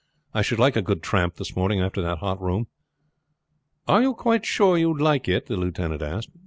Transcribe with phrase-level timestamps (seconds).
[0.33, 2.65] "I should like a good tramp this morning after that hot room."
[3.87, 6.31] "Are you quite sure you would like it?" the lieutenant asked.